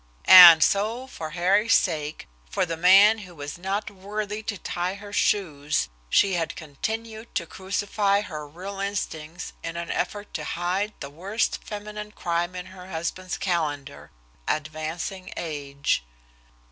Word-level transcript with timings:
And 0.25 0.63
so 0.63 1.05
for 1.05 1.29
Harry's 1.37 1.75
sake, 1.75 2.27
for 2.49 2.65
the 2.65 2.75
man 2.75 3.19
who 3.19 3.35
was 3.35 3.59
not 3.59 3.91
worthy 3.91 4.41
to 4.41 4.57
tie 4.57 4.95
her 4.95 5.13
shoes, 5.13 5.89
she 6.09 6.33
had 6.33 6.55
continued 6.55 7.35
to 7.35 7.45
crucify 7.45 8.21
her 8.21 8.47
real 8.47 8.79
instincts 8.79 9.53
in 9.63 9.77
an 9.77 9.91
effort 9.91 10.33
to 10.33 10.43
hide 10.43 10.95
the 11.01 11.11
worst 11.11 11.59
feminine 11.63 12.09
crime 12.13 12.55
in 12.55 12.65
her 12.65 12.89
husband's 12.89 13.37
calendar 13.37 14.09
advancing 14.47 15.31
age. 15.37 16.03